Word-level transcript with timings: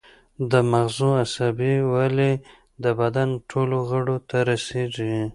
د 0.51 0.53
مغزو 0.71 1.09
عصبي 1.23 1.75
ولۍ 1.93 2.33
د 2.83 2.85
بدن 2.99 3.29
ټولو 3.49 3.77
غړو 3.89 4.17
ته 4.29 4.37
رسیږي 4.49 5.17